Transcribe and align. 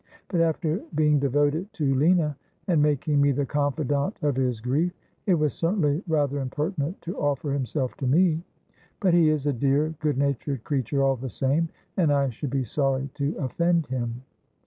But, 0.29 0.41
after 0.41 0.81
being 0.95 1.19
devoted 1.19 1.71
to 1.73 1.93
Lina, 1.93 2.35
and 2.67 2.81
making 2.81 3.21
me 3.21 3.31
the 3.31 3.45
confidante 3.45 4.17
of 4.23 4.35
his 4.35 4.59
grief, 4.59 4.91
it 5.27 5.35
was 5.35 5.53
certainly 5.53 6.01
rather 6.07 6.39
impertinent 6.39 6.99
to 7.01 7.15
offer 7.19 7.51
himself 7.53 7.95
to 7.97 8.07
me. 8.07 8.41
But 8.99 9.13
he 9.13 9.29
is 9.29 9.45
a 9.45 9.53
dear 9.53 9.93
good 9.99 10.17
natured 10.17 10.63
creature 10.63 11.03
all 11.03 11.17
the 11.17 11.29
same, 11.29 11.69
and 11.97 12.11
I 12.11 12.29
should 12.31 12.49
be 12.49 12.63
sorry 12.63 13.11
to 13.13 13.35
offend 13.37 13.85
him.' 13.85 14.23